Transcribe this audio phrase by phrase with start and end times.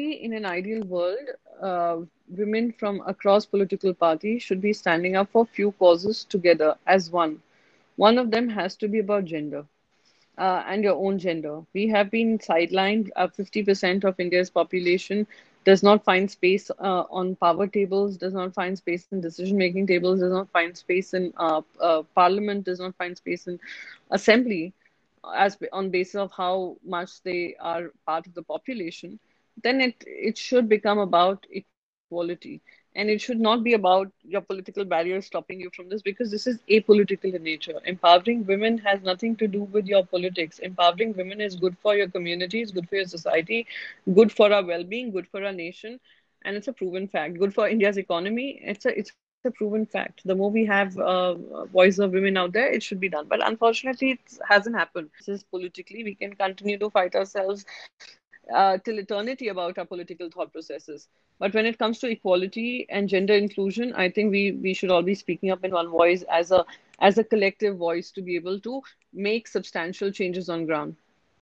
[0.00, 1.18] in an ideal world,
[1.60, 1.96] uh,
[2.28, 7.40] women from across political parties should be standing up for few causes together as one.
[7.96, 9.64] One of them has to be about gender.
[10.38, 11.60] Uh, and your own gender.
[11.74, 13.10] We have been sidelined.
[13.16, 15.26] Uh, 50% of India's population
[15.64, 19.86] does not find space uh, on power tables, does not find space in decision making
[19.86, 23.58] tables, does not find space in uh, uh, parliament, does not find space in
[24.10, 24.72] assembly
[25.34, 29.18] as on basis of how much they are part of the population
[29.62, 32.26] then it it should become about equality.
[32.62, 36.30] And it should not be about your political barriers stopping you from this because this
[36.30, 37.72] is apolitical in nature.
[37.84, 40.58] Empowering women has nothing to do with your politics.
[40.58, 43.66] Empowering women is good for your communities good for your society
[44.14, 45.98] good for our well-being good for our nation.
[46.44, 47.38] And it's a proven fact.
[47.38, 48.60] Good for india's economy.
[48.62, 49.90] It's a it's a proven fact.
[49.90, 53.16] The more we have uh, voice of women out there it should be done.
[53.16, 55.08] But unfortunately it hasn't happened.
[55.18, 57.64] This is politically we can continue to fight ourselves
[58.54, 61.08] uh, till eternity about our political thought processes.
[61.38, 65.02] But when it comes to equality and gender inclusion, I think we we should all
[65.02, 66.64] be speaking up in one voice as a
[67.00, 68.82] as a collective voice to be able to
[69.12, 70.96] make substantial changes on ground.